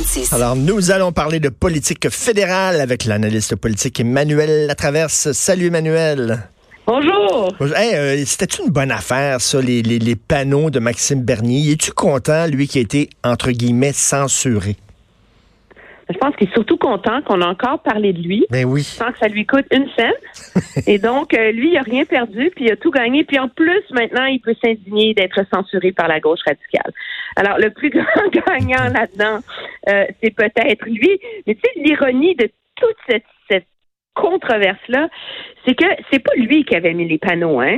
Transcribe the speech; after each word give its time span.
15h36. 0.00 0.34
Alors, 0.34 0.56
nous 0.56 0.90
allons 0.90 1.12
parler 1.12 1.40
de 1.40 1.48
politique 1.48 2.08
fédérale 2.10 2.80
avec 2.80 3.04
l'analyste 3.04 3.56
politique 3.56 4.00
Emmanuel 4.00 4.66
Latraverse. 4.66 5.32
Salut 5.32 5.66
Emmanuel. 5.66 6.48
Bonjour. 6.86 7.48
Hey, 7.74 7.94
euh, 7.94 8.24
C'était 8.26 8.62
une 8.62 8.70
bonne 8.70 8.90
affaire, 8.92 9.40
ça, 9.40 9.60
les, 9.60 9.82
les, 9.82 9.98
les 9.98 10.16
panneaux 10.16 10.70
de 10.70 10.78
Maxime 10.78 11.22
Bernier? 11.22 11.72
Es-tu 11.72 11.92
content, 11.92 12.46
lui, 12.46 12.68
qui 12.68 12.78
a 12.78 12.82
été, 12.82 13.10
entre 13.24 13.50
guillemets, 13.50 13.92
censuré? 13.92 14.76
Je 16.08 16.16
pense 16.18 16.36
qu'il 16.36 16.48
est 16.48 16.52
surtout 16.52 16.76
content 16.76 17.20
qu'on 17.22 17.40
a 17.40 17.46
encore 17.48 17.82
parlé 17.82 18.12
de 18.12 18.22
lui. 18.22 18.46
Ben 18.50 18.64
oui. 18.64 18.82
Sans 18.84 19.10
que 19.10 19.18
ça 19.18 19.26
lui 19.26 19.44
coûte 19.44 19.66
une 19.72 19.88
scène. 19.96 20.12
Et 20.86 20.98
donc, 20.98 21.34
euh, 21.34 21.50
lui, 21.50 21.70
il 21.72 21.76
a 21.78 21.82
rien 21.82 22.04
perdu, 22.04 22.50
puis 22.54 22.66
il 22.66 22.72
a 22.72 22.76
tout 22.76 22.90
gagné. 22.92 23.24
Puis 23.24 23.38
en 23.40 23.48
plus, 23.48 23.82
maintenant, 23.90 24.24
il 24.26 24.40
peut 24.40 24.54
s'indigner 24.62 25.14
d'être 25.14 25.40
censuré 25.52 25.90
par 25.92 26.06
la 26.06 26.20
gauche 26.20 26.38
radicale. 26.46 26.92
Alors, 27.34 27.58
le 27.58 27.70
plus 27.70 27.90
grand 27.90 28.28
gagnant 28.30 28.84
là-dedans, 28.92 29.40
euh, 29.88 30.04
c'est 30.22 30.30
peut-être 30.34 30.84
lui. 30.86 31.18
Mais 31.46 31.54
tu 31.56 31.60
sais, 31.62 31.80
l'ironie 31.80 32.36
de 32.36 32.48
toute 32.76 32.96
cette, 33.08 33.24
cette 33.50 33.66
controverse-là, 34.14 35.08
c'est 35.66 35.74
que 35.74 35.86
c'est 36.10 36.20
pas 36.20 36.32
lui 36.36 36.64
qui 36.64 36.74
avait 36.76 36.94
mis 36.94 37.08
les 37.08 37.18
panneaux, 37.18 37.60
hein 37.60 37.76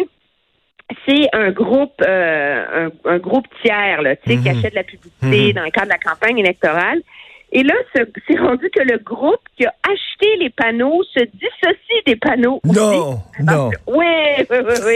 c'est 1.07 1.29
un 1.35 1.51
groupe 1.51 1.93
euh, 2.07 2.89
un, 3.05 3.11
un, 3.11 3.19
groupe 3.19 3.47
tiers 3.63 4.01
là, 4.01 4.17
tu 4.17 4.23
sais, 4.31 4.37
qui 4.39 4.49
Mhm. 4.49 4.57
achète 4.59 4.71
de 4.71 4.77
la 4.77 4.85
publicité 4.85 5.49
Mhm. 5.49 5.53
dans 5.53 5.65
le 5.65 5.71
cadre 5.71 5.87
de 5.89 5.93
la 5.93 5.99
campagne 5.99 6.39
électorale. 6.39 7.03
Et 7.53 7.63
là, 7.63 7.75
ce- 7.97 8.03
c'est 8.27 8.39
rendu 8.39 8.69
que 8.71 8.83
le 8.83 8.99
groupe 8.99 9.41
qui 9.57 9.65
a 9.65 9.75
acheté 9.91 10.37
les 10.37 10.51
panneaux 10.51 11.03
se 11.15 11.21
dissocie 11.21 12.05
des 12.07 12.17
panneaux. 12.17 12.61
aussi. 12.65 12.79
Non, 12.79 13.23
non. 13.41 13.71
Oui, 13.87 14.05
oui, 14.51 14.57
oui, 14.67 14.75
oui. 14.87 14.95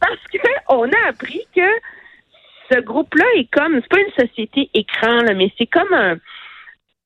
Parce 0.00 0.20
que 0.32 0.38
on 0.68 0.84
a 0.84 1.08
appris 1.08 1.44
que 1.54 1.68
ce 2.72 2.80
groupe-là 2.80 3.24
est 3.36 3.50
comme, 3.50 3.80
c'est 3.80 3.88
pas 3.88 4.00
une 4.00 4.26
société 4.26 4.70
écran, 4.74 5.22
là, 5.22 5.34
mais 5.34 5.50
c'est 5.58 5.66
comme 5.66 5.92
un, 5.92 6.16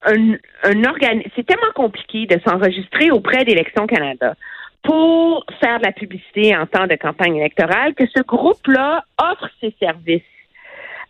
un, 0.04 0.32
un 0.64 0.84
organe. 0.84 1.23
C'est 1.34 1.46
tellement 1.46 1.73
compliqué 1.74 2.26
de 2.26 2.38
s'enregistrer 2.46 3.10
auprès 3.10 3.45
d'Élections 3.45 3.87
Canada 3.87 4.34
pour 4.82 5.45
faire 5.60 5.78
de 5.80 5.84
la 5.87 5.93
publicité 5.93 6.56
en 6.56 6.66
temps 6.66 6.87
de 6.87 6.95
campagne 6.95 7.37
électorale 7.37 7.95
que 7.95 8.04
ce 8.15 8.23
groupe-là 8.23 9.02
offre 9.18 9.48
ses 9.60 9.74
services 9.80 10.23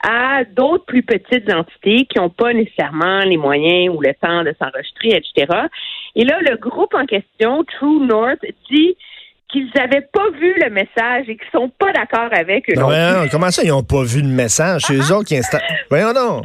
à 0.06 0.44
d'autres 0.44 0.84
plus 0.84 1.02
petites 1.02 1.52
entités 1.52 2.06
qui 2.06 2.18
n'ont 2.18 2.30
pas 2.30 2.52
nécessairement 2.52 3.20
les 3.20 3.36
moyens 3.36 3.94
ou 3.94 4.00
le 4.00 4.14
temps 4.14 4.44
de 4.44 4.54
s'enregistrer, 4.58 5.16
etc. 5.16 5.66
Et 6.14 6.24
là, 6.24 6.38
le 6.40 6.56
groupe 6.56 6.94
en 6.94 7.04
question, 7.06 7.64
True 7.64 8.06
North, 8.06 8.40
dit 8.70 8.96
qu'ils 9.50 9.70
n'avaient 9.74 10.06
pas 10.12 10.30
vu 10.38 10.54
le 10.62 10.70
message 10.70 11.28
et 11.28 11.36
qu'ils 11.36 11.50
sont 11.52 11.70
pas 11.78 11.92
d'accord 11.92 12.28
avec 12.32 12.68
eux. 12.70 12.74
Non, 12.78 13.26
comment 13.30 13.50
ça, 13.50 13.62
ils 13.62 13.70
n'ont 13.70 13.82
pas 13.82 14.02
vu 14.02 14.20
le 14.20 14.28
message? 14.28 14.82
C'est 14.82 14.94
eux 14.94 15.12
autres 15.12 15.26
qui 15.28 15.36
installent. 15.36 15.62
Voyons 15.90 16.12
donc. 16.12 16.44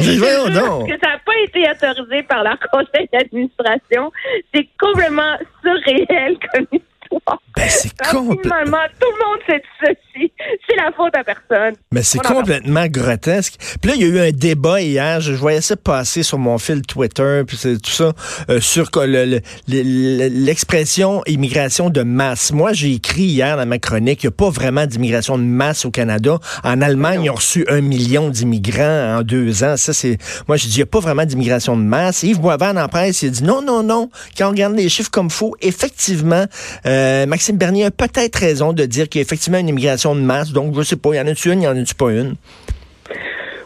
Je 0.00 0.18
Voyons 0.18 0.46
jure 0.46 0.60
donc. 0.60 0.88
que 0.88 0.98
ça 1.02 1.12
n'a 1.12 1.18
pas 1.24 1.32
été 1.44 1.64
autorisé 1.68 2.22
par 2.24 2.44
leur 2.44 2.58
conseil 2.70 3.08
d'administration. 3.12 4.12
C'est 4.54 4.68
complètement 4.78 5.36
surréel 5.62 6.36
comme 6.52 6.66
Ben, 7.54 7.68
c'est 7.68 7.92
complètement. 8.10 8.42
Finalement, 8.42 8.78
tout 8.98 9.08
le 9.10 9.26
monde 9.26 9.60
ceci. 9.84 10.32
C'est 10.66 10.76
la 10.76 10.90
faute 10.92 11.14
à 11.14 11.22
personne. 11.22 11.74
Mais 11.92 12.02
c'est 12.02 12.18
complètement 12.18 12.86
grotesque. 12.86 13.56
Puis 13.80 13.90
là, 13.90 13.96
il 13.96 14.02
y 14.02 14.04
a 14.04 14.08
eu 14.08 14.28
un 14.28 14.30
débat 14.32 14.80
hier, 14.80 15.20
je, 15.20 15.32
voyais 15.34 15.60
ça 15.60 15.76
passer 15.76 16.22
sur 16.22 16.38
mon 16.38 16.56
fil 16.58 16.80
Twitter, 16.82 17.42
puis 17.46 17.58
c'est 17.58 17.80
tout 17.80 17.90
ça, 17.90 18.12
euh, 18.48 18.60
sur 18.60 18.90
que 18.90 19.00
le- 19.00 19.40
l'expression 19.68 21.22
immigration 21.26 21.90
de 21.90 22.02
masse. 22.02 22.52
Moi, 22.52 22.72
j'ai 22.72 22.92
écrit 22.94 23.24
hier 23.24 23.56
dans 23.56 23.66
ma 23.66 23.78
chronique, 23.78 24.22
il 24.22 24.26
n'y 24.26 24.32
a 24.32 24.36
pas 24.36 24.50
vraiment 24.50 24.86
d'immigration 24.86 25.36
de 25.36 25.44
masse 25.44 25.84
au 25.84 25.90
Canada. 25.90 26.38
En 26.64 26.80
Allemagne, 26.80 27.24
ils 27.24 27.30
ont 27.30 27.34
reçu 27.34 27.64
un 27.68 27.80
million 27.80 28.30
d'immigrants 28.30 29.18
en 29.18 29.22
deux 29.22 29.62
ans. 29.62 29.76
Ça, 29.76 29.92
c'est. 29.92 30.16
Moi, 30.48 30.56
je 30.56 30.64
dis, 30.66 30.74
il 30.74 30.78
n'y 30.78 30.82
a 30.82 30.86
pas 30.86 31.00
vraiment 31.00 31.24
d'immigration 31.24 31.76
de 31.76 31.82
masse. 31.82 32.22
Yves 32.22 32.40
Boisvert, 32.40 32.76
en 32.76 32.88
presse, 32.88 33.22
il 33.22 33.28
a 33.28 33.30
dit 33.30 33.44
non, 33.44 33.62
non, 33.62 33.82
non. 33.82 34.10
Quand 34.36 34.46
on 34.46 34.50
regarde 34.50 34.74
les 34.74 34.88
chiffres 34.88 35.10
comme 35.10 35.30
faut, 35.30 35.54
effectivement, 35.60 36.46
euh, 36.86 37.01
Maxime 37.26 37.56
Bernier 37.56 37.86
a 37.86 37.90
peut-être 37.90 38.36
raison 38.36 38.72
de 38.72 38.84
dire 38.84 39.08
qu'il 39.08 39.20
y 39.20 39.22
a 39.22 39.26
effectivement 39.26 39.58
une 39.58 39.68
immigration 39.68 40.14
de 40.14 40.20
masse. 40.20 40.52
Donc, 40.52 40.74
je 40.74 40.82
sais 40.82 40.96
pas, 40.96 41.10
il 41.14 41.16
y 41.16 41.20
en 41.20 41.26
a-tu 41.26 41.52
une, 41.52 41.62
il 41.62 41.64
y 41.64 41.68
en 41.68 41.76
a-tu 41.76 41.94
pas 41.94 42.10
une? 42.10 42.34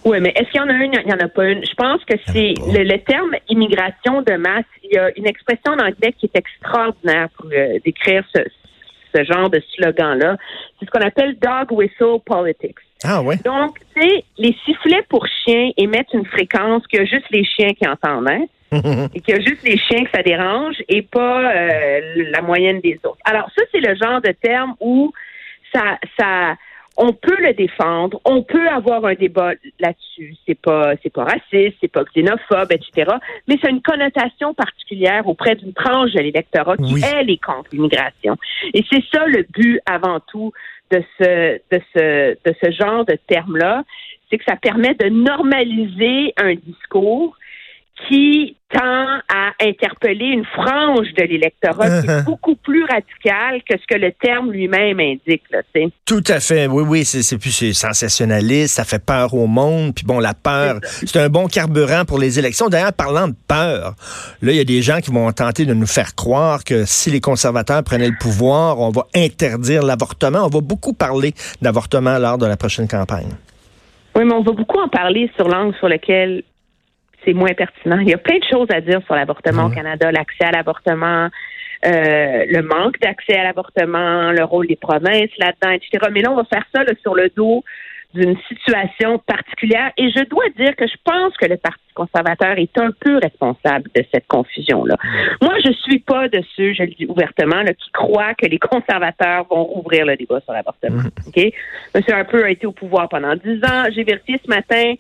Oui, 0.05 0.19
mais 0.21 0.33
est-ce 0.37 0.49
qu'il 0.51 0.61
y 0.61 0.65
en 0.65 0.69
a 0.69 0.73
une? 0.73 0.93
Il 0.95 1.07
n'y 1.07 1.13
en 1.13 1.25
a 1.25 1.29
pas 1.29 1.47
une? 1.47 1.65
Je 1.65 1.75
pense 1.75 2.05
que 2.05 2.15
c'est 2.33 2.55
le, 2.73 2.85
le 2.85 2.99
terme 2.99 3.35
immigration 3.49 4.23
de 4.23 4.35
masse. 4.37 4.65
Il 4.85 4.95
y 4.95 4.99
a 4.99 5.11
une 5.17 5.27
expression 5.27 5.73
en 5.73 5.81
anglais 5.81 6.15
qui 6.17 6.27
est 6.27 6.39
extraordinaire 6.39 7.29
pour 7.37 7.51
euh, 7.53 7.79
décrire 7.85 8.23
ce, 8.33 8.43
ce 9.13 9.25
genre 9.25 9.51
de 9.51 9.61
slogan-là. 9.75 10.37
C'est 10.79 10.87
ce 10.87 10.91
qu'on 10.93 11.05
appelle 11.05 11.37
dog 11.41 11.73
whistle 11.73 12.21
politics. 12.25 12.77
Ah 13.03 13.21
ouais. 13.21 13.37
Donc, 13.45 13.79
tu 13.97 14.01
sais, 14.01 14.25
les 14.39 14.57
sifflets 14.65 15.05
pour 15.09 15.27
chiens 15.27 15.71
émettent 15.77 16.13
une 16.15 16.27
fréquence 16.27 16.83
que 16.87 17.05
juste 17.05 17.27
les 17.33 17.45
chiens 17.45 17.75
qui 17.75 17.87
entendent, 17.89 18.31
hein? 18.31 18.45
et 19.15 19.21
qu'il 19.21 19.35
y 19.35 19.39
a 19.39 19.41
juste 19.41 19.63
les 19.63 19.79
chiens 19.79 20.05
que 20.05 20.11
ça 20.15 20.23
dérange 20.23 20.77
et 20.89 21.03
pas 21.03 21.55
euh, 21.55 22.01
la 22.31 22.43
moyenne 22.43 22.81
des 22.81 22.99
autres. 23.05 23.19
Alors, 23.25 23.49
ça, 23.57 23.65
c'est 23.73 23.81
le 23.81 23.95
genre 23.95 24.21
de 24.21 24.33
terme 24.33 24.75
où 24.81 25.13
ça, 25.73 25.99
ça, 26.19 26.57
on 26.97 27.13
peut 27.13 27.37
le 27.39 27.53
défendre, 27.53 28.21
on 28.25 28.43
peut 28.43 28.69
avoir 28.69 29.05
un 29.05 29.15
débat 29.15 29.53
là-dessus. 29.79 30.35
C'est 30.47 30.59
pas, 30.59 30.95
c'est 31.03 31.13
pas 31.13 31.25
raciste, 31.25 31.77
c'est 31.81 31.93
pas 31.93 32.05
xénophobe, 32.05 32.73
etc. 32.73 33.13
Mais 33.47 33.57
c'est 33.63 33.71
une 33.71 33.83
connotation 33.83 34.55
particulière 34.55 35.27
auprès 35.29 35.55
d'une 35.57 35.75
tranche 35.75 36.13
de 36.13 36.21
l'électorat 36.21 36.77
qui, 36.77 36.95
Oui. 36.95 37.03
elle, 37.15 37.31
est 37.31 37.43
contre 37.43 37.69
l'immigration. 37.73 38.37
Et 38.73 38.85
c'est 38.91 39.05
ça 39.13 39.27
le 39.27 39.45
but 39.55 39.81
avant 39.87 40.21
tout 40.21 40.53
de 40.91 41.03
ce, 41.19 41.59
de 41.71 41.81
ce, 41.95 42.31
de 42.45 42.55
ce 42.63 42.71
genre 42.71 43.05
de 43.05 43.19
terme-là, 43.27 43.85
c'est 44.31 44.39
que 44.39 44.45
ça 44.45 44.57
permet 44.57 44.95
de 44.95 45.09
normaliser 45.09 46.33
un 46.37 46.55
discours 46.55 47.37
qui 48.09 48.57
tend 48.69 49.19
à 49.33 49.53
interpeller 49.61 50.27
une 50.27 50.45
frange 50.45 51.13
de 51.17 51.23
l'électorat 51.23 52.01
qui 52.01 52.07
Uh-huh. 52.07 52.21
est 52.21 52.25
beaucoup 52.25 52.57
plus 52.57 52.85
radicale 52.85 53.63
que 53.69 53.77
ce 53.79 53.87
que 53.87 53.99
le 53.99 54.13
terme 54.13 54.51
lui-même 54.51 55.01
indique. 55.01 55.43
Là. 55.51 55.61
Tout 56.05 56.23
à 56.29 56.41
fait. 56.41 56.67
Oui, 56.67 56.85
oui, 56.87 57.05
c'est 57.05 57.39
plus 57.39 57.51
c'est 57.51 57.73
sensationnaliste, 57.73 58.75
ça 58.77 58.85
fait 58.85 59.03
peur 59.05 59.35
au 59.35 59.47
monde. 59.47 59.95
Puis 59.95 60.05
bon, 60.05 60.19
la 60.19 60.35
peur, 60.35 60.81
c'est 60.83 61.17
un 61.17 61.29
bon 61.29 61.47
carburant 61.47 62.05
pour 62.05 62.19
les 62.19 62.39
élections. 62.39 62.69
D'ailleurs, 62.69 62.93
parlant 62.93 63.29
de 63.29 63.35
peur, 63.49 63.95
là, 64.43 64.53
il 64.53 64.57
y 64.57 64.61
a 64.61 64.65
des 64.65 64.83
gens 64.83 65.01
qui 65.01 65.11
vont 65.11 65.31
tenter 65.33 65.65
de 65.65 65.75
nous 65.75 65.87
faire 65.87 66.15
croire 66.15 66.65
que 66.65 66.85
si 66.85 67.11
les 67.11 67.21
conservateurs 67.21 67.83
prenaient 67.83 68.11
le 68.11 68.19
pouvoir, 68.21 68.81
on 68.81 68.91
va 68.91 69.07
interdire 69.15 69.83
l'avortement. 69.83 70.45
On 70.45 70.49
va 70.49 70.61
beaucoup 70.61 70.93
parler 70.93 71.33
d'avortement 71.63 72.19
lors 72.19 72.39
de 72.39 72.47
la 72.47 72.57
prochaine 72.57 72.89
campagne. 72.89 73.31
Oui, 74.17 74.25
mais 74.25 74.35
on 74.35 74.43
va 74.43 74.53
beaucoup 74.53 74.79
en 74.79 74.89
parler 74.89 75.31
sur 75.37 75.49
l'angle 75.49 75.75
sur 75.77 75.89
lequel 75.89 76.43
c'est 77.27 77.35
moins 77.35 77.53
pertinent. 77.55 77.99
Il 77.99 78.09
y 78.09 78.15
a 78.15 78.19
plein 78.19 78.39
de 78.39 78.45
choses 78.45 78.69
à 78.71 78.81
dire 78.81 79.01
sur 79.05 79.15
l'avortement 79.15 79.67
au 79.67 79.71
Canada, 79.71 80.11
l'accès 80.13 80.45
à 80.45 80.53
l'avortement, 80.53 81.29
euh, 81.85 82.45
le 82.49 82.63
manque 82.63 82.99
d'accès 83.01 83.37
à 83.37 83.45
l'avortement, 83.45 84.33
le 84.33 84.45
rôle 84.45 84.67
des 84.67 84.77
provinces 84.77 85.31
là-dedans, 85.39 85.73
etc. 85.73 86.09
Mais 86.13 86.21
là, 86.21 86.33
on 86.33 86.37
va 86.37 86.45
faire 86.45 86.65
ça 86.75 86.85
là, 86.85 86.93
sur 87.03 87.15
le 87.15 87.31
dos 87.37 87.65
d'une 88.15 88.37
situation 88.49 89.19
particulière. 89.19 89.93
Et 89.99 90.11
je 90.11 90.25
dois 90.25 90.49
dire 90.57 90.75
que 90.77 90.87
je 90.87 90.97
pense 91.05 91.37
que 91.37 91.47
le 91.47 91.57
Parti 91.57 91.83
conservateur 91.95 92.59
est 92.59 92.79
un 92.79 92.91
peu 92.99 93.19
responsable 93.23 93.91
de 93.95 94.05
cette 94.13 94.27
confusion-là. 94.27 94.97
Moi, 95.43 95.55
je 95.65 95.73
suis 95.73 95.99
pas 95.99 96.29
de 96.29 96.43
ceux, 96.57 96.73
je 96.73 96.83
le 96.83 96.91
dis 96.91 97.07
ouvertement, 97.07 97.63
là, 97.63 97.75
qui 97.75 97.91
croient 97.91 98.35
que 98.35 98.47
les 98.47 98.59
conservateurs 98.59 99.47
vont 99.51 99.65
rouvrir 99.65 100.07
le 100.07 100.17
débat 100.17 100.41
sur 100.41 100.53
l'avortement. 100.53 101.03
OK? 101.27 101.37
M. 101.37 102.03
Harper 102.09 102.45
a 102.45 102.51
été 102.51 102.67
au 102.67 102.73
pouvoir 102.73 103.09
pendant 103.09 103.35
dix 103.35 103.63
ans. 103.65 103.85
J'ai 103.95 104.05
vérifié 104.05 104.41
ce 104.43 104.49
matin. 104.49 104.95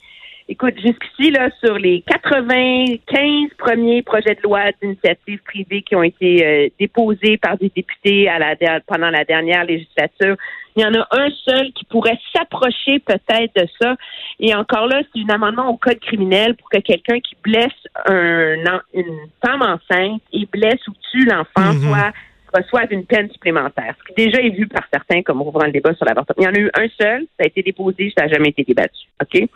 Écoute, 0.48 0.74
jusqu'ici, 0.80 1.32
là, 1.32 1.50
sur 1.64 1.76
les 1.76 2.02
95 2.02 3.50
premiers 3.58 4.02
projets 4.02 4.36
de 4.36 4.42
loi 4.42 4.60
d'initiative 4.80 5.40
privée 5.44 5.82
qui 5.82 5.96
ont 5.96 6.04
été 6.04 6.46
euh, 6.46 6.68
déposés 6.78 7.36
par 7.36 7.58
des 7.58 7.70
députés 7.74 8.28
à 8.28 8.38
la, 8.38 8.54
der- 8.54 8.80
pendant 8.86 9.10
la 9.10 9.24
dernière 9.24 9.64
législature, 9.64 10.36
il 10.76 10.82
y 10.82 10.86
en 10.86 10.94
a 10.94 11.06
un 11.10 11.30
seul 11.44 11.72
qui 11.72 11.84
pourrait 11.86 12.18
s'approcher 12.34 13.00
peut-être 13.00 13.56
de 13.56 13.66
ça. 13.80 13.96
Et 14.38 14.54
encore 14.54 14.86
là, 14.86 15.02
c'est 15.12 15.22
un 15.28 15.34
amendement 15.34 15.68
au 15.68 15.76
code 15.78 15.98
criminel 16.00 16.54
pour 16.54 16.68
que 16.68 16.78
quelqu'un 16.78 17.18
qui 17.18 17.34
blesse 17.42 17.72
un, 18.06 18.80
une 18.94 19.18
femme 19.44 19.62
enceinte 19.62 20.22
et 20.32 20.46
blesse 20.46 20.86
ou 20.86 20.92
tue 21.10 21.24
l'enfant 21.24 21.72
Mhm. 21.72 21.88
soit 21.88 22.12
reçoivent 22.54 22.92
une 22.92 23.04
peine 23.04 23.28
supplémentaire, 23.32 23.94
ce 23.98 24.04
qui 24.14 24.26
déjà 24.26 24.40
est 24.40 24.50
vu 24.50 24.66
par 24.68 24.84
certains 24.92 25.22
comme 25.22 25.42
ouvrant 25.42 25.66
le 25.66 25.72
débat 25.72 25.92
sur 25.94 26.06
l'avortement. 26.06 26.36
Il 26.38 26.44
y 26.44 26.48
en 26.48 26.54
a 26.54 26.58
eu 26.58 26.70
un 26.74 26.88
seul, 27.00 27.22
ça 27.38 27.44
a 27.44 27.46
été 27.46 27.62
déposé, 27.62 28.12
ça 28.16 28.24
n'a 28.26 28.32
jamais 28.32 28.50
été 28.50 28.62
débattu. 28.62 29.06
OK? 29.20 29.48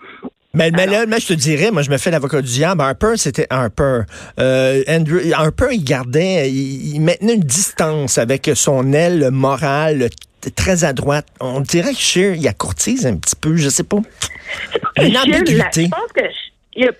Mais, 0.53 0.71
mais 0.73 0.87
là, 0.87 1.05
je 1.07 1.27
te 1.29 1.33
dirais, 1.33 1.71
moi, 1.71 1.83
je 1.83 1.91
me 1.91 1.97
fais 1.99 2.11
l'avocat 2.11 2.43
du 2.43 2.49
diable. 2.51 2.81
Harper, 2.81 3.13
c'était 3.17 3.47
Harper. 3.51 4.01
Euh, 4.41 4.83
Andrew, 4.89 5.19
Harper, 5.33 5.69
il 5.73 5.85
gardait, 5.85 6.51
il, 6.51 6.95
il 6.97 7.01
maintenait 7.01 7.35
une 7.35 7.41
distance 7.45 8.19
avec 8.19 8.51
son 8.55 8.93
aile 8.93 9.31
morale 9.31 10.09
très 10.57 10.83
à 10.85 10.93
droite. 10.93 11.27
On 11.39 11.61
dirait 11.61 11.93
que 11.93 11.99
Scheer, 11.99 12.35
il 12.35 12.49
a 12.49 12.53
courtise 12.53 13.07
un 13.07 13.17
petit 13.17 13.37
peu, 13.37 13.55
je 13.57 13.69
sais 13.69 13.85
pas. 13.85 13.99
Une 15.01 15.17
ambiguïté. 15.17 15.85
Je 15.85 15.89
pense 15.91 16.13
que, 16.15 16.25
il 16.75 16.85
y 16.85 16.89
a- 16.89 16.93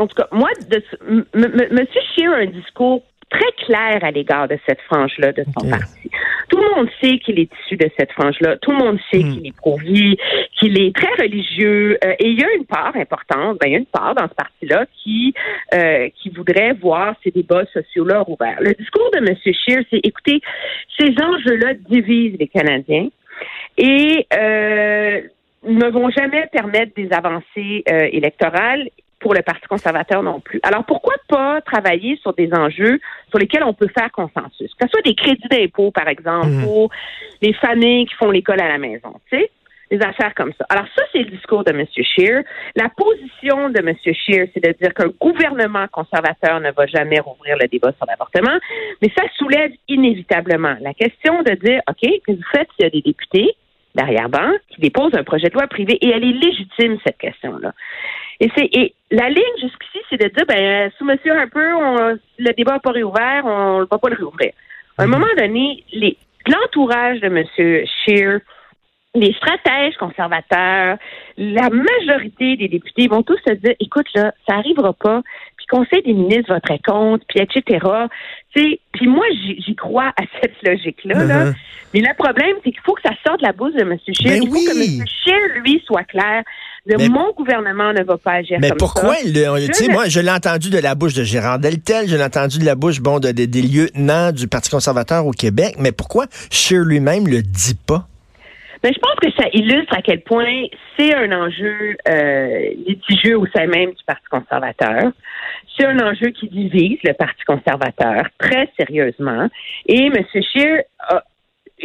en 0.00 0.06
tout 0.06 0.16
cas, 0.16 0.26
moi, 0.32 0.48
de, 0.68 0.82
ce- 0.90 0.96
m- 1.08 1.24
m- 1.34 1.68
Monsieur 1.70 2.00
Scheer 2.16 2.32
a 2.32 2.36
un 2.38 2.46
discours 2.46 3.02
très 3.32 3.64
clair 3.64 3.98
à 4.02 4.10
l'égard 4.10 4.48
de 4.48 4.58
cette 4.66 4.80
frange-là 4.82 5.32
de 5.32 5.44
son 5.44 5.68
parti. 5.68 6.10
Tout 6.48 6.58
le 6.58 6.76
monde 6.76 6.88
sait 7.00 7.18
qu'il 7.18 7.38
est 7.40 7.50
issu 7.64 7.76
de 7.76 7.88
cette 7.98 8.12
frange-là. 8.12 8.56
Tout 8.58 8.72
le 8.72 8.76
monde 8.76 8.98
sait 9.10 9.20
hmm. 9.20 9.32
qu'il 9.32 9.46
est 9.46 9.56
pro-vie, 9.56 10.16
qu'il 10.58 10.80
est 10.80 10.94
très 10.94 11.22
religieux. 11.22 11.98
Euh, 12.04 12.12
et 12.18 12.28
il 12.28 12.38
y 12.38 12.44
a 12.44 12.52
une 12.54 12.66
part 12.66 12.94
importante, 12.94 13.58
ben, 13.58 13.68
il 13.68 13.72
y 13.72 13.74
a 13.74 13.78
une 13.78 13.86
part 13.86 14.14
dans 14.14 14.28
ce 14.28 14.34
parti-là 14.34 14.86
qui 15.02 15.34
euh, 15.74 16.08
qui 16.20 16.28
voudrait 16.30 16.74
voir 16.74 17.14
ces 17.24 17.30
débats 17.30 17.64
sociaux-là 17.72 18.24
ouverts. 18.28 18.58
Le 18.60 18.74
discours 18.74 19.10
de 19.12 19.18
M. 19.18 19.36
Scheer, 19.36 19.82
c'est 19.90 20.00
écoutez, 20.02 20.40
ces 20.98 21.14
enjeux-là 21.22 21.74
divisent 21.88 22.36
les 22.38 22.48
Canadiens 22.48 23.08
et 23.78 24.26
euh, 24.34 25.20
ne 25.64 25.90
vont 25.90 26.10
jamais 26.10 26.46
permettre 26.52 26.92
des 26.94 27.08
avancées 27.12 27.84
euh, 27.90 28.08
électorales 28.12 28.88
pour 29.22 29.34
le 29.34 29.42
Parti 29.42 29.66
conservateur 29.68 30.22
non 30.22 30.40
plus. 30.40 30.60
Alors 30.62 30.84
pourquoi 30.84 31.14
pas 31.28 31.60
travailler 31.62 32.16
sur 32.16 32.34
des 32.34 32.52
enjeux 32.52 33.00
sur 33.30 33.38
lesquels 33.38 33.62
on 33.62 33.72
peut 33.72 33.88
faire 33.88 34.10
consensus, 34.10 34.74
que 34.74 34.86
ce 34.86 34.88
soit 34.88 35.02
des 35.02 35.14
crédits 35.14 35.48
d'impôt 35.48 35.90
par 35.90 36.08
exemple 36.08 36.48
mhm. 36.48 36.64
pour 36.64 36.90
les 37.40 37.54
familles 37.54 38.06
qui 38.06 38.14
font 38.16 38.30
l'école 38.30 38.60
à 38.60 38.68
la 38.68 38.78
maison, 38.78 39.14
tu 39.30 39.38
sais, 39.38 39.50
des 39.90 40.02
affaires 40.02 40.34
comme 40.34 40.52
ça. 40.58 40.66
Alors 40.68 40.86
ça 40.96 41.04
c'est 41.12 41.20
le 41.20 41.30
discours 41.30 41.64
de 41.64 41.70
M. 41.70 41.86
Scheer. 41.94 42.42
La 42.74 42.88
position 42.88 43.70
de 43.70 43.78
M. 43.78 43.94
Scheer, 44.02 44.48
c'est 44.52 44.62
de 44.62 44.74
dire 44.80 44.92
qu'un 44.92 45.08
gouvernement 45.20 45.86
conservateur 45.92 46.60
ne 46.60 46.72
va 46.72 46.86
jamais 46.86 47.20
rouvrir 47.20 47.56
le 47.60 47.68
débat 47.68 47.92
sur 47.92 48.06
l'avortement, 48.06 48.58
mais 49.00 49.10
ça 49.16 49.24
soulève 49.36 49.70
inévitablement 49.88 50.74
la 50.80 50.94
question 50.94 51.42
de 51.42 51.54
dire 51.54 51.80
ok, 51.88 52.10
que 52.26 52.32
vous 52.32 52.48
faites 52.52 52.68
s'il 52.74 52.84
y 52.84 52.86
a 52.86 52.90
des 52.90 53.02
députés 53.02 53.54
d'arrière-ban 53.94 54.52
qui 54.68 54.80
déposent 54.80 55.14
un 55.14 55.24
projet 55.24 55.48
de 55.48 55.54
loi 55.54 55.66
privé 55.66 55.94
et 56.00 56.10
elle 56.10 56.24
est 56.24 56.32
légitime 56.32 56.98
cette 57.04 57.18
question-là. 57.18 57.72
Et 58.40 58.50
c'est 58.56 58.68
et 58.72 58.94
la 59.10 59.28
ligne 59.28 59.56
jusqu'ici, 59.60 59.98
c'est 60.08 60.20
de 60.20 60.28
dire 60.28 60.46
ben 60.46 60.90
sous 60.98 61.04
Monsieur 61.04 61.32
un 61.32 61.48
peu, 61.48 61.64
le 62.38 62.52
débat 62.54 62.72
n'a 62.72 62.78
pas 62.80 62.90
réouvert, 62.90 63.42
on 63.44 63.80
ne 63.80 63.84
va 63.84 63.98
pas 63.98 64.08
le 64.08 64.16
réouvrir. 64.16 64.52
À 64.98 65.02
un 65.02 65.06
mhm. 65.06 65.12
moment 65.12 65.34
donné, 65.36 65.84
les 65.92 66.16
l'entourage 66.48 67.20
de 67.20 67.28
Monsieur 67.28 67.84
Scheer, 67.86 68.40
les 69.14 69.32
stratèges 69.34 69.94
conservateurs, 69.98 70.96
la 71.36 71.68
majorité 71.68 72.56
des 72.56 72.68
députés 72.68 73.08
vont 73.08 73.22
tous 73.22 73.38
se 73.46 73.52
dire 73.54 73.74
écoute 73.78 74.06
là, 74.14 74.32
ça 74.48 74.56
arrivera 74.56 74.92
pas. 74.94 75.22
Puis 75.56 75.66
Conseil 75.66 76.02
des 76.02 76.14
ministres 76.14 76.52
voterait 76.52 76.80
contre, 76.84 77.24
puis 77.28 77.40
etc. 77.40 77.86
Puis 78.54 79.06
moi 79.06 79.24
j'y 79.32 79.74
crois 79.76 80.12
à 80.16 80.22
cette 80.40 80.54
logique 80.62 81.04
là. 81.04 81.24
là. 81.24 81.44
Uh-huh. 81.46 81.54
Mais 81.94 82.00
le 82.00 82.14
problème 82.16 82.56
c'est 82.64 82.70
qu'il 82.70 82.80
faut 82.84 82.94
que 82.94 83.02
ça 83.02 83.14
sorte 83.26 83.40
de 83.40 83.46
la 83.46 83.52
bouche 83.52 83.74
de 83.74 83.82
M. 83.82 83.96
Scheer. 83.98 84.40
Ben 84.40 84.42
Il 84.42 84.48
faut 84.48 84.54
que 84.54 85.00
M. 85.00 85.06
Scheer 85.06 85.62
lui 85.62 85.82
soit 85.86 86.04
clair 86.04 86.42
mon 86.86 87.32
gouvernement 87.32 87.92
ne 87.92 88.02
va 88.02 88.18
pas 88.18 88.32
agir 88.32 88.58
mais 88.60 88.70
comme 88.70 88.78
pourquoi 88.78 89.14
ça. 89.14 89.22
Tu 89.24 89.74
sais, 89.74 89.88
moi, 89.88 90.08
je 90.08 90.20
l'ai 90.20 90.30
entendu 90.30 90.70
de 90.70 90.78
la 90.78 90.94
bouche 90.94 91.14
de 91.14 91.22
Gérard 91.22 91.58
Deltel, 91.58 92.08
je 92.08 92.16
l'ai 92.16 92.24
entendu 92.24 92.58
de 92.58 92.64
la 92.64 92.74
bouche, 92.74 93.00
bon, 93.00 93.20
de, 93.20 93.30
des 93.30 93.62
lieutenants 93.62 94.32
du 94.32 94.48
Parti 94.48 94.70
conservateur 94.70 95.26
au 95.26 95.30
Québec, 95.30 95.76
mais 95.78 95.92
pourquoi 95.92 96.26
Scheer 96.50 96.84
lui-même 96.84 97.28
le 97.28 97.42
dit 97.42 97.76
pas? 97.86 98.08
Mais 98.82 98.90
ben, 98.90 98.94
je 98.94 99.00
pense 99.00 99.14
que 99.20 99.42
ça 99.42 99.48
illustre 99.52 99.94
à 99.96 100.02
quel 100.02 100.22
point 100.22 100.64
c'est 100.98 101.14
un 101.14 101.30
enjeu 101.30 101.96
euh, 102.08 102.70
litigieux 102.86 103.38
au 103.38 103.46
sein 103.54 103.66
même 103.66 103.90
du 103.90 104.04
Parti 104.04 104.24
conservateur. 104.28 105.12
C'est 105.76 105.86
un 105.86 105.98
enjeu 106.00 106.30
qui 106.30 106.48
divise 106.48 106.98
le 107.04 107.12
Parti 107.12 107.44
conservateur 107.46 108.24
très 108.38 108.68
sérieusement. 108.76 109.48
Et 109.86 110.06
M. 110.06 110.24
Scheer 110.32 110.82
a 110.98 111.22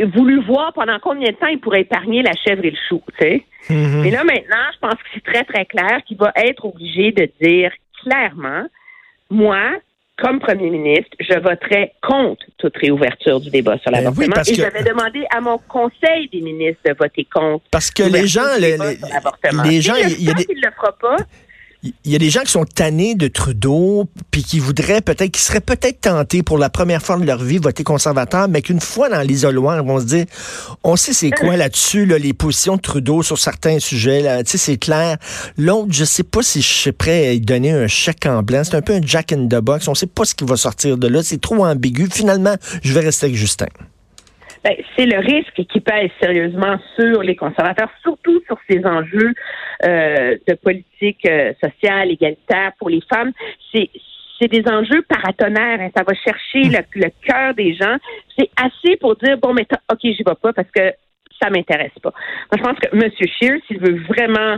voulu 0.06 0.44
voir 0.44 0.74
pendant 0.74 0.98
combien 1.00 1.32
de 1.32 1.36
temps 1.36 1.48
il 1.48 1.60
pourrait 1.60 1.82
épargner 1.82 2.24
la 2.24 2.34
chèvre 2.34 2.66
et 2.66 2.72
le 2.72 2.78
chou, 2.90 3.02
tu 3.20 3.28
sais. 3.28 3.44
Mm-hmm. 3.70 4.02
Mais 4.02 4.12
là, 4.12 4.24
maintenant, 4.24 4.66
je 4.74 4.80
pense 4.80 4.96
que 4.96 5.10
c'est 5.14 5.24
très, 5.24 5.44
très 5.44 5.66
clair 5.66 6.02
qu'il 6.06 6.18
va 6.18 6.32
être 6.36 6.66
obligé 6.66 7.12
de 7.12 7.30
dire 7.42 7.72
clairement, 8.04 8.66
moi, 9.30 9.72
comme 10.18 10.40
premier 10.40 10.70
ministre, 10.70 11.16
je 11.20 11.38
voterai 11.40 11.94
contre 12.02 12.44
toute 12.58 12.76
réouverture 12.78 13.40
du 13.40 13.50
débat 13.50 13.78
sur 13.78 13.92
ben 13.92 14.02
l'avortement. 14.02 14.36
et 14.48 14.54
j'avais 14.56 14.84
demandé 14.84 15.24
à 15.30 15.40
mon 15.42 15.60
conseil 15.60 16.28
des 16.32 16.42
ministres 16.42 16.82
de 16.86 16.96
voter 16.98 17.28
contre. 17.32 17.64
Parce 17.72 17.92
que 17.92 18.04
les 18.04 18.28
gens, 18.28 18.42
les, 18.60 18.78
les, 19.64 19.82
gens, 19.82 19.96
il 19.96 20.24
y 20.24 20.30
a 20.30 20.34
des... 20.34 20.46
le 20.50 20.72
fera 20.76 20.92
pas, 21.00 21.18
il 21.84 22.12
y 22.12 22.16
a 22.16 22.20
des 22.20 22.30
gens 22.30 22.42
qui 22.42 22.52
sont 22.52 22.66
tannés 22.66 23.14
de 23.14 23.28
Trudeau, 23.28 24.10
puis 24.32 24.44
qui 24.44 24.60
voudraient 24.60 25.02
peut-être, 25.02 25.32
qui 25.32 25.42
seraient 25.42 25.62
peut-être 25.62 26.02
tentés 26.02 26.42
pour 26.42 26.58
la 26.58 26.70
première 26.70 27.02
fois 27.02 27.18
de 27.18 27.26
leur 27.26 27.44
vie 27.44 27.60
voter 27.60 27.84
conservateur, 27.84 28.48
mais 28.48 28.62
qu'une 28.62 28.82
fois 28.82 29.10
dans 29.10 29.22
l'isoloir, 29.22 29.80
ils 29.80 29.88
vont 29.88 30.00
se 30.00 30.06
dire, 30.06 30.26
on 30.84 30.96
sait 30.96 31.14
c'est 31.14 31.30
quoi 31.30 31.56
là-dessus, 31.58 32.06
là, 32.06 32.18
les 32.18 32.34
positions 32.34 32.78
de 32.78 32.82
Trudeau 32.82 33.22
sur 33.22 33.38
certains 33.38 33.80
sujets, 33.80 34.22
là, 34.22 34.44
tu 34.44 34.52
sais, 34.52 34.58
c'est 34.58 34.78
clair. 34.78 35.18
L'autre, 35.58 35.90
je 35.92 36.04
sais 36.04 36.24
pas 36.24 36.42
si 36.42 36.62
je 36.62 36.68
suis 36.68 36.92
prêt 36.92 37.28
à 37.28 37.32
lui 37.32 37.42
donner 37.42 37.72
un 37.72 37.88
chèque 37.88 38.26
en 38.26 38.42
blanc. 38.42 38.64
C'est 38.64 38.76
un 38.76 38.82
peu 38.82 38.94
un 38.94 39.02
jack 39.02 39.32
in 39.32 39.48
the 39.48 39.62
box. 39.62 39.88
On 39.88 39.96
sait 39.96 40.08
pas 40.08 40.26
ce 40.26 40.34
qui 40.34 40.46
va 40.46 40.58
sortir 40.58 40.98
de 40.98 41.08
là. 41.08 41.22
C'est 41.24 41.40
trop 41.40 41.66
ambigu. 41.66 42.08
Finalement, 42.12 42.56
je 42.84 42.94
vais 42.94 43.02
rester 43.02 43.28
avec 43.28 43.38
Justin. 43.38 43.68
Ben, 44.68 44.76
c'est 44.98 45.06
le 45.06 45.20
risque 45.20 45.64
qui 45.72 45.80
pèse 45.80 46.10
sérieusement 46.22 46.76
sur 47.00 47.24
les 47.24 47.38
conservateurs, 47.38 47.90
surtout 48.02 48.42
sur 48.48 48.58
ces 48.70 48.86
enjeux 48.86 49.34
euh, 49.86 50.36
de 50.46 50.54
politique 50.56 51.26
euh, 51.26 51.54
sociale, 51.64 52.12
égalitaire 52.12 52.74
pour 52.78 52.90
les 52.90 53.02
femmes. 53.10 53.32
C'est 53.74 53.90
c'est 54.40 54.50
des 54.50 54.64
enjeux 54.70 55.04
paratonnerres. 55.08 55.80
Hein. 55.80 55.90
Ça 55.96 56.04
va 56.04 56.14
chercher 56.14 56.64
le, 56.70 57.10
cœur 57.26 57.54
des 57.56 57.76
gens. 57.76 57.96
C'est 58.38 58.50
assez 58.58 58.98
pour 58.98 59.16
dire 59.16 59.38
bon, 59.38 59.54
mais 59.54 59.66
ok, 59.90 60.00
j'y 60.04 60.18
vais 60.18 60.36
pas 60.42 60.54
parce 60.54 60.70
que 60.76 60.92
ça 61.42 61.50
m'intéresse 61.50 61.98
pas. 62.04 62.14
Je 62.54 62.62
pense 62.62 62.78
que 62.78 62.94
M. 62.94 63.10
Scheer, 63.40 63.60
s'il 63.68 63.80
veut 63.80 64.00
vraiment 64.10 64.58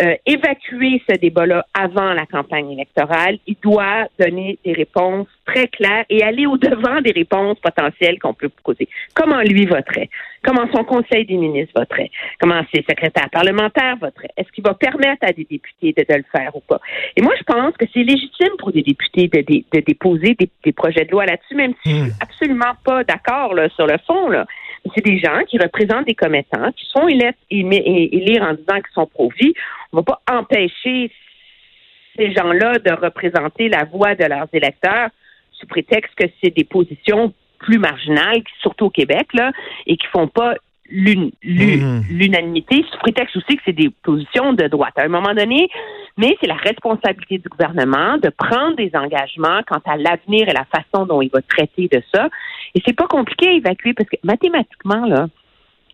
euh, 0.00 0.14
évacuer 0.26 1.02
ce 1.08 1.16
débat-là 1.16 1.64
avant 1.72 2.12
la 2.12 2.26
campagne 2.26 2.70
électorale. 2.70 3.38
Il 3.46 3.56
doit 3.62 4.08
donner 4.18 4.58
des 4.62 4.74
réponses 4.74 5.26
très 5.46 5.68
claires 5.68 6.04
et 6.10 6.22
aller 6.22 6.44
au-devant 6.44 7.00
des 7.00 7.12
réponses 7.12 7.58
potentielles 7.60 8.18
qu'on 8.18 8.34
peut 8.34 8.50
poser. 8.62 8.88
Comment 9.14 9.40
lui 9.40 9.64
voterait? 9.64 10.10
Comment 10.44 10.66
son 10.74 10.84
conseil 10.84 11.24
des 11.24 11.36
ministres 11.36 11.72
voterait? 11.74 12.10
Comment 12.38 12.60
ses 12.74 12.84
secrétaires 12.88 13.30
parlementaires 13.30 13.96
voteraient? 13.96 14.32
Est-ce 14.36 14.52
qu'il 14.52 14.64
va 14.64 14.74
permettre 14.74 15.26
à 15.26 15.32
des 15.32 15.46
députés 15.48 15.94
de, 15.96 16.14
le 16.14 16.24
faire 16.30 16.54
ou 16.54 16.60
pas? 16.60 16.80
Et 17.16 17.22
moi, 17.22 17.32
je 17.38 17.44
pense 17.44 17.74
que 17.78 17.86
c'est 17.94 18.02
légitime 18.02 18.52
pour 18.58 18.72
des 18.72 18.82
députés 18.82 19.28
de, 19.28 19.80
déposer 19.80 20.36
des, 20.38 20.72
projets 20.72 21.06
de 21.06 21.10
loi 21.10 21.24
là-dessus, 21.24 21.54
même 21.54 21.72
si 21.82 21.90
je 21.90 21.96
suis 21.96 22.10
hmm. 22.10 22.18
absolument 22.20 22.72
pas 22.84 23.02
d'accord 23.02 23.54
sur 23.74 23.86
le 23.86 23.96
fond. 24.06 24.28
Là 24.28 24.44
c'est 24.94 25.04
des 25.04 25.18
gens 25.18 25.42
qui 25.48 25.58
représentent 25.58 26.06
des 26.06 26.14
commettants, 26.14 26.72
qui 26.72 26.86
sont 26.86 27.08
élire 27.08 28.42
en 28.42 28.54
disant 28.54 28.76
qu'ils 28.76 28.94
sont 28.94 29.06
pro-vie. 29.06 29.54
On 29.92 29.98
ne 29.98 30.02
va 30.02 30.04
pas 30.04 30.20
empêcher 30.30 31.10
ces 32.16 32.32
gens-là 32.32 32.78
de 32.78 32.92
représenter 32.92 33.68
la 33.68 33.84
voix 33.84 34.14
de 34.14 34.24
leurs 34.24 34.48
électeurs 34.52 35.10
sous 35.52 35.66
prétexte 35.66 36.14
que 36.16 36.26
c'est 36.42 36.54
des 36.54 36.64
positions 36.64 37.32
plus 37.58 37.78
marginales, 37.78 38.42
surtout 38.60 38.86
au 38.86 38.90
Québec, 38.90 39.28
là, 39.32 39.52
et 39.86 39.96
qui 39.96 40.06
font 40.08 40.28
pas 40.28 40.54
Mhm. 40.90 42.02
l'unanimité, 42.10 42.84
sous 42.90 42.98
prétexte 42.98 43.36
aussi 43.36 43.56
que 43.56 43.62
c'est 43.64 43.72
des 43.72 43.90
positions 44.02 44.52
de 44.52 44.66
droite. 44.68 44.94
À 44.96 45.02
un 45.02 45.08
moment 45.08 45.34
donné, 45.34 45.68
mais 46.16 46.36
c'est 46.40 46.46
la 46.46 46.54
responsabilité 46.54 47.38
du 47.38 47.48
gouvernement 47.48 48.18
de 48.18 48.30
prendre 48.30 48.76
des 48.76 48.90
engagements 48.94 49.60
quant 49.66 49.80
à 49.84 49.96
l'avenir 49.96 50.48
et 50.48 50.52
la 50.52 50.64
façon 50.64 51.06
dont 51.06 51.20
il 51.20 51.30
va 51.30 51.42
traiter 51.42 51.88
de 51.88 52.02
ça. 52.14 52.28
Et 52.74 52.82
c'est 52.86 52.94
pas 52.94 53.06
compliqué 53.06 53.48
à 53.48 53.52
évacuer 53.52 53.94
parce 53.94 54.08
que 54.08 54.16
mathématiquement, 54.22 55.06
là, 55.06 55.26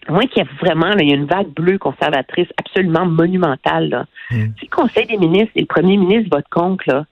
à 0.07 0.13
moins 0.13 0.27
qu'il 0.27 0.43
y 0.43 0.47
ait 0.47 0.51
vraiment 0.61 0.93
il 0.99 1.09
y 1.09 1.13
a 1.13 1.17
une 1.17 1.27
vague 1.27 1.49
bleue 1.49 1.79
conservatrice 1.79 2.49
absolument 2.59 3.07
monumentale. 3.07 3.89
Là. 3.89 4.07
Mhm. 4.31 4.55
Si 4.59 4.67
le 4.67 4.77
Conseil 4.77 5.07
des 5.07 5.17
ministres 5.17 5.53
et 5.57 5.61
le 5.61 5.67
premier 5.67 5.97
ministre 5.97 6.29
votent 6.31 6.49
contre, 6.51 6.85
là, 6.89 7.07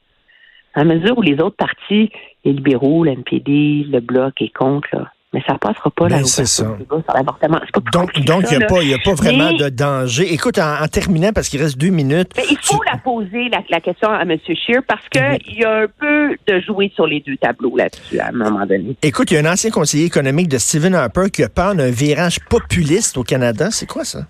à 0.74 0.84
mesure 0.84 1.18
où 1.18 1.22
les 1.22 1.40
autres 1.40 1.56
partis, 1.56 2.10
les 2.44 2.52
libéraux, 2.52 3.04
l'NPD, 3.04 3.86
le 3.88 4.00
Bloc 4.00 4.40
est 4.40 4.54
contre, 4.54 4.88
là, 4.92 5.12
mais 5.32 5.42
ça 5.46 5.56
passera 5.58 5.90
pas 5.90 6.08
ben, 6.08 6.24
c'est 6.24 6.46
ça. 6.46 6.64
Donc, 6.64 8.20
donc 8.20 8.44
il 8.50 8.58
n'y 8.58 8.64
a, 8.64 8.66
pas, 8.66 8.82
y 8.82 8.94
a 8.94 8.98
pas 8.98 9.14
vraiment 9.14 9.52
de 9.52 9.68
danger. 9.68 10.32
Écoute, 10.32 10.58
en, 10.58 10.86
terminant, 10.88 11.32
parce 11.32 11.48
qu'il 11.48 11.62
reste 11.62 11.78
deux 11.78 11.90
minutes. 11.90 12.32
il 12.50 12.58
faut 12.60 12.82
la 12.82 12.98
poser, 12.98 13.48
la, 13.48 13.80
question 13.80 14.10
à 14.10 14.22
M. 14.22 14.36
Scheer, 14.44 14.82
parce 14.88 15.08
qu'il 15.08 15.22
mhm. 15.22 15.38
y 15.56 15.64
a 15.64 15.82
un 15.82 15.86
peu 15.86 16.36
de 16.48 16.60
jouer 16.60 16.90
sur 16.96 17.06
les 17.06 17.20
deux 17.20 17.36
tableaux 17.36 17.76
là-dessus, 17.76 18.18
à 18.18 18.28
un 18.28 18.32
moment 18.32 18.66
donné. 18.66 18.96
Écoute, 19.02 19.30
il 19.30 19.34
y 19.34 19.36
a 19.36 19.40
un 19.40 19.52
ancien 19.52 19.70
conseiller 19.70 20.06
économique 20.06 20.48
de 20.48 20.58
Stephen 20.58 20.94
Harper 20.96 21.30
qui 21.32 21.44
a 21.44 21.48
peur 21.48 21.76
d'un 21.76 21.90
virage 21.90 22.40
populiste 22.48 23.16
au 23.16 23.22
Canada. 23.22 23.68
C'est 23.70 23.88
quoi 23.88 24.04
ça? 24.04 24.20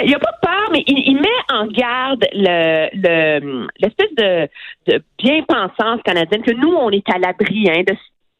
Il 0.00 0.06
n'y 0.06 0.14
a 0.14 0.20
pas 0.20 0.34
peur, 0.40 0.70
mais 0.70 0.84
il, 0.86 1.16
met 1.16 1.28
en 1.52 1.66
garde 1.66 2.24
le, 2.32 3.66
l'espèce 3.80 4.14
de, 4.16 4.48
de 4.86 5.02
bien-pensance 5.18 6.00
canadienne 6.04 6.42
que 6.42 6.52
nous, 6.52 6.72
on 6.72 6.90
est 6.90 7.08
à 7.12 7.18
l'abri 7.18 7.68
hein, 7.68 7.82
de 7.84 7.96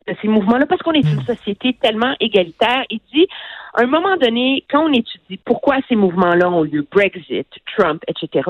de 0.09 0.15
ces 0.23 0.29
mouvements-là 0.29 0.67
parce 0.67 0.81
qu'on 0.83 0.93
est 0.93 1.01
une 1.01 1.21
hmm. 1.21 1.27
société 1.27 1.77
tellement 1.81 2.15
égalitaire. 2.21 2.85
Il 2.91 3.01
dit, 3.13 3.27
à 3.75 3.83
un 3.83 3.87
moment 3.87 4.17
donné, 4.17 4.65
quand 4.71 4.85
on 4.85 4.93
étudie 4.93 5.39
pourquoi 5.45 5.77
ces 5.89 5.97
mouvements-là 5.97 6.49
ont 6.51 6.63
lieu, 6.63 6.87
Brexit, 6.91 7.47
Trump, 7.77 8.03
etc., 8.09 8.49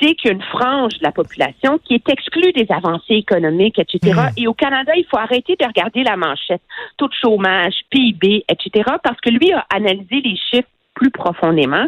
c'est 0.00 0.14
qu'une 0.14 0.42
frange 0.42 0.94
de 0.98 1.02
la 1.02 1.12
population 1.12 1.78
qui 1.84 1.94
est 1.94 2.08
exclue 2.08 2.52
des 2.52 2.66
avancées 2.70 3.14
économiques, 3.14 3.78
etc. 3.78 4.12
Hmm. 4.14 4.40
Et 4.40 4.46
au 4.46 4.54
Canada, 4.54 4.92
il 4.96 5.04
faut 5.04 5.18
arrêter 5.18 5.56
de 5.58 5.66
regarder 5.66 6.02
la 6.02 6.16
manchette, 6.16 6.62
taux 6.96 7.08
de 7.08 7.14
chômage, 7.14 7.74
PIB, 7.90 8.44
etc., 8.48 8.90
parce 9.02 9.20
que 9.20 9.30
lui 9.30 9.52
a 9.52 9.66
analysé 9.74 10.20
les 10.22 10.36
chiffres 10.36 10.68
plus 10.94 11.10
profondément. 11.10 11.86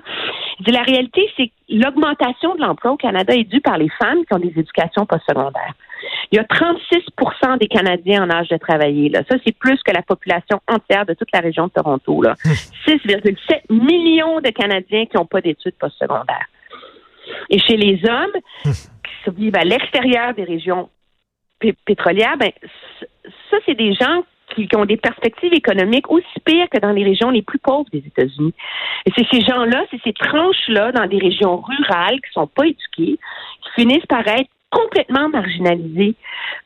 Il 0.60 0.66
dit, 0.66 0.72
la 0.72 0.82
réalité, 0.82 1.28
c'est 1.36 1.48
que 1.48 1.52
l'augmentation 1.70 2.54
de 2.54 2.60
l'emploi 2.60 2.92
au 2.92 2.96
Canada 2.96 3.34
est 3.34 3.44
due 3.44 3.60
par 3.60 3.78
les 3.78 3.88
femmes 3.98 4.24
qui 4.26 4.34
ont 4.34 4.38
des 4.38 4.52
éducations 4.56 5.06
postsecondaires. 5.06 5.74
Il 6.30 6.36
y 6.36 6.38
a 6.38 6.44
36% 6.44 7.58
des 7.58 7.68
Canadiens 7.68 8.24
en 8.24 8.30
âge 8.30 8.48
de 8.48 8.56
travailler. 8.56 9.08
Là. 9.08 9.22
Ça, 9.30 9.36
c'est 9.44 9.56
plus 9.56 9.80
que 9.82 9.92
la 9.92 10.02
population 10.02 10.60
entière 10.68 11.06
de 11.06 11.14
toute 11.14 11.28
la 11.32 11.40
région 11.40 11.66
de 11.66 11.72
Toronto. 11.72 12.22
6,7 12.86 13.70
millions 13.70 14.40
de 14.40 14.50
Canadiens 14.50 15.06
qui 15.06 15.16
n'ont 15.16 15.26
pas 15.26 15.40
d'études 15.40 15.74
postsecondaires. 15.78 16.46
Et 17.50 17.58
chez 17.58 17.76
les 17.76 18.00
hommes 18.08 18.74
qui 19.24 19.30
vivent 19.30 19.56
à 19.56 19.64
l'extérieur 19.64 20.34
des 20.34 20.44
régions 20.44 20.88
pétrolières, 21.84 22.36
ben, 22.38 22.50
ça, 23.50 23.56
c'est 23.66 23.76
des 23.76 23.94
gens 23.94 24.22
qui, 24.54 24.68
ont 24.76 24.84
des 24.84 24.96
perspectives 24.96 25.54
économiques 25.54 26.10
aussi 26.10 26.40
pires 26.44 26.68
que 26.70 26.78
dans 26.78 26.92
les 26.92 27.04
régions 27.04 27.30
les 27.30 27.42
plus 27.42 27.58
pauvres 27.58 27.88
des 27.92 28.02
États-Unis. 28.06 28.54
Et 29.06 29.12
c'est 29.16 29.26
ces 29.30 29.40
gens-là, 29.40 29.84
c'est 29.90 30.00
ces 30.04 30.12
tranches-là 30.12 30.92
dans 30.92 31.06
des 31.06 31.18
régions 31.18 31.56
rurales 31.56 32.20
qui 32.20 32.32
sont 32.32 32.46
pas 32.46 32.66
éduquées, 32.66 33.18
qui 33.62 33.70
finissent 33.74 34.06
par 34.06 34.26
être 34.26 34.50
complètement 34.72 35.28
marginalisées 35.28 36.16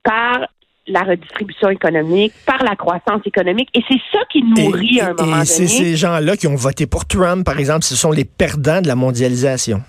par 0.02 0.46
la 0.88 1.02
redistribution 1.02 1.68
économique, 1.70 2.32
par 2.46 2.62
la 2.62 2.76
croissance 2.76 3.20
économique. 3.26 3.68
Et 3.74 3.82
c'est 3.88 4.00
ça 4.12 4.20
qui 4.30 4.42
nourrit 4.42 5.00
à 5.00 5.08
un 5.08 5.14
moment 5.14 5.42
et 5.42 5.44
C'est 5.44 5.66
ces 5.66 5.96
gens-là 5.96 6.36
qui 6.36 6.46
ont 6.46 6.54
voté 6.54 6.86
pour 6.86 7.04
Trump, 7.06 7.44
par 7.44 7.58
exemple, 7.58 7.82
ce 7.82 7.96
sont 7.96 8.12
les 8.12 8.24
perdants 8.24 8.80
de 8.80 8.86
la 8.86 8.94
mondialisation. 8.94 9.82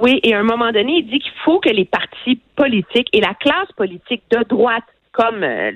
Oui, 0.00 0.20
et 0.24 0.34
à 0.34 0.40
un 0.40 0.42
moment 0.42 0.72
donné, 0.72 0.98
il 0.98 1.06
dit 1.06 1.20
qu'il 1.20 1.32
faut 1.44 1.60
que 1.60 1.70
les 1.70 1.84
partis 1.84 2.40
politiques 2.56 3.08
et 3.12 3.20
la 3.20 3.34
classe 3.34 3.70
politique 3.76 4.22
de 4.30 4.42
droite 4.44 4.84
comme 5.12 5.42
euh, 5.42 5.72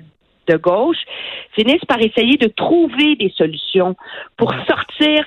de 0.48 0.56
gauche 0.56 0.98
finissent 1.54 1.84
par 1.86 2.00
essayer 2.00 2.36
de 2.36 2.48
trouver 2.48 3.16
des 3.16 3.32
solutions 3.36 3.96
pour 4.36 4.52
sortir 4.66 5.24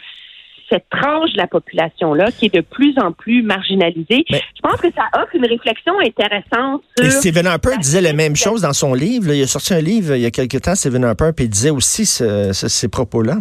cette 0.70 0.86
tranche 0.90 1.32
de 1.34 1.38
la 1.38 1.48
population-là 1.48 2.32
qui 2.32 2.46
est 2.46 2.56
de 2.56 2.62
plus 2.62 2.98
en 3.00 3.12
plus 3.12 3.44
marginalisée. 3.44 4.26
je 4.30 4.62
pense 4.62 4.80
que 4.82 4.92
ça 4.96 5.10
offre 5.16 5.36
une 5.36 5.46
réflexion 5.46 5.94
intéressante 6.00 6.84
sur... 6.98 7.06
Et 7.06 7.10
Stephen 7.10 7.48
Harper 7.48 7.78
disait 7.80 8.02
la 8.02 8.14
même 8.14 8.36
chose 8.36 8.62
dans 8.62 8.74
son 8.74 8.94
livre. 8.94 9.34
Il 9.34 9.44
a 9.44 9.48
sorti 9.48 9.74
un 9.74 9.82
livre 9.82 10.16
il 10.16 10.22
y 10.22 10.26
a 10.26 10.32
quelque 10.32 10.58
temps, 10.58 10.76
Stephen 10.76 11.04
Harper, 11.04 11.32
puis 11.36 11.46
il 11.46 11.50
disait 11.50 11.70
aussi 11.70 12.06
ces 12.06 12.88
propos-là. 12.90 13.38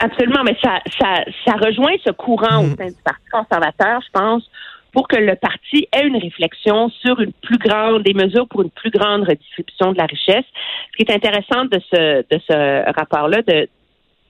Absolument, 0.00 0.44
mais 0.44 0.56
ça, 0.62 0.80
ça, 0.98 1.52
rejoint 1.52 1.94
ce 2.04 2.10
courant 2.10 2.60
au 2.60 2.66
mm. 2.66 2.76
sein 2.76 2.86
du 2.88 3.02
Parti 3.02 3.24
conservateur, 3.32 4.00
je 4.02 4.10
pense, 4.12 4.50
pour 4.92 5.08
que 5.08 5.16
le 5.16 5.34
parti 5.36 5.88
ait 5.92 6.06
une 6.06 6.16
réflexion 6.16 6.88
sur 6.88 7.20
une 7.20 7.32
plus 7.32 7.58
grande, 7.58 8.02
des 8.02 8.14
mesures 8.14 8.48
pour 8.48 8.62
une 8.62 8.70
plus 8.70 8.90
grande 8.90 9.24
redistribution 9.24 9.92
de 9.92 9.98
la 9.98 10.06
richesse. 10.06 10.44
Ce 10.92 10.96
qui 10.96 11.10
est 11.10 11.14
intéressant 11.14 11.64
de 11.64 11.80
ce, 11.90 12.20
de 12.22 12.40
ce 12.48 12.92
rapport-là 12.98 13.42
de, 13.42 13.68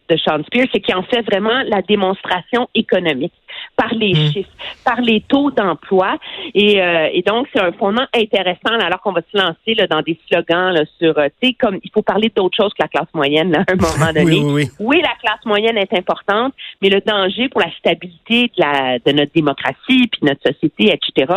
de 0.09 0.17
Sean 0.17 0.43
Spears, 0.47 0.69
c'est 0.73 0.81
qu'il 0.81 0.95
en 0.95 1.03
fait 1.03 1.23
vraiment 1.23 1.63
la 1.67 1.83
démonstration 1.83 2.69
économique 2.75 3.33
par 3.77 3.93
les 3.95 4.13
mm. 4.13 4.33
chiffres, 4.33 4.51
par 4.85 5.01
les 5.01 5.21
taux 5.21 5.51
d'emploi. 5.51 6.17
Et, 6.55 6.81
euh, 6.81 7.09
et 7.13 7.23
donc, 7.23 7.49
c'est 7.53 7.61
un 7.61 7.73
fondement 7.73 8.07
intéressant 8.15 8.75
alors 8.81 9.01
qu'on 9.01 9.13
va 9.13 9.23
se 9.33 9.37
lancer 9.37 9.75
là, 9.75 9.87
dans 9.87 10.03
des 10.03 10.19
slogans 10.29 10.73
là, 10.73 10.85
sur, 10.99 11.17
euh, 11.19 11.29
tu 11.41 11.49
sais, 11.49 11.55
comme 11.55 11.79
il 11.83 11.91
faut 11.93 12.03
parler 12.03 12.33
d'autre 12.35 12.57
chose 12.57 12.73
que 12.73 12.83
la 12.83 12.89
classe 12.89 13.13
moyenne 13.15 13.55
à 13.55 13.65
un 13.71 13.77
moment 13.77 14.13
donné. 14.15 14.41
oui, 14.41 14.69
oui, 14.79 15.01
la 15.03 15.15
classe 15.21 15.45
moyenne 15.45 15.77
est 15.77 15.93
importante, 15.95 16.55
mais 16.81 16.89
le 16.89 17.01
danger 17.01 17.49
pour 17.49 17.61
la 17.61 17.71
stabilité 17.79 18.51
de, 18.57 18.63
la, 18.63 18.99
de 18.99 19.13
notre 19.13 19.33
démocratie, 19.33 20.09
puis 20.09 20.21
notre 20.23 20.43
société, 20.43 20.93
etc., 20.93 21.33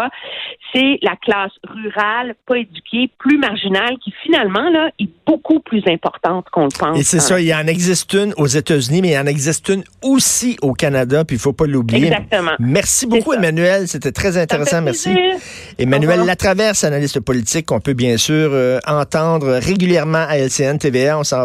c'est 0.73 0.99
la 1.01 1.15
classe 1.15 1.51
rurale, 1.67 2.35
pas 2.45 2.57
éduquée, 2.57 3.09
plus 3.17 3.37
marginale, 3.37 3.97
qui 4.03 4.13
finalement 4.23 4.69
là, 4.69 4.91
est 4.99 5.09
beaucoup 5.25 5.59
plus 5.59 5.83
importante 5.87 6.47
qu'on 6.51 6.65
le 6.65 6.77
pense. 6.77 6.99
Et 6.99 7.03
c'est 7.03 7.19
ça, 7.19 7.39
il 7.39 7.47
y 7.47 7.55
en 7.55 7.67
existe 7.67 8.13
une 8.13 8.33
aux 8.37 8.57
États-Unis, 8.59 9.01
mais 9.01 9.09
il 9.11 9.17
en 9.17 9.25
existe 9.25 9.67
une 9.69 9.83
aussi 10.01 10.57
au 10.61 10.73
Canada, 10.73 11.25
puis 11.25 11.35
il 11.35 11.39
faut 11.39 11.53
pas 11.53 11.65
l'oublier. 11.65 12.07
Exactement. 12.07 12.51
Merci 12.59 13.07
beaucoup, 13.07 13.33
Emmanuel. 13.33 13.87
C'était 13.87 14.11
très 14.11 14.37
intéressant. 14.37 14.81
Merci. 14.81 15.09
Emmanuel 15.77 16.25
Latraverse, 16.25 16.83
analyste 16.83 17.19
politique, 17.19 17.65
qu'on 17.65 17.79
peut 17.79 17.93
bien 17.93 18.17
sûr 18.17 18.51
euh, 18.53 18.79
entendre 18.85 19.59
régulièrement 19.61 20.25
à 20.27 20.37
LCN 20.37 20.77
TVA. 20.77 21.17
On 21.17 21.23